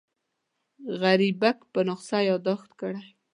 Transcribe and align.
غریبک 1.01 1.57
پر 1.71 1.83
نسخه 1.89 2.19
یاداښت 2.29 2.69
کړی. 2.79 3.05